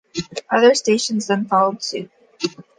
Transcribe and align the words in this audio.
Other 0.49 0.73
stations 0.73 1.27
then 1.27 1.45
followed 1.45 1.83
suit. 1.83 2.09